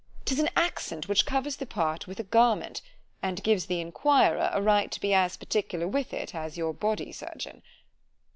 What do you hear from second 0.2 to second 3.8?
—'tis an accent which covers the part with a garment, and gives the